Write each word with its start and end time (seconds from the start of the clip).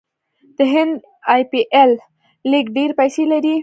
د 0.57 0.57
هند 0.73 0.95
ای 1.33 1.41
پي 1.49 1.61
ایل 1.73 1.91
لیګ 2.51 2.65
ډیرې 2.75 2.97
پیسې 2.99 3.23
لري. 3.31 3.55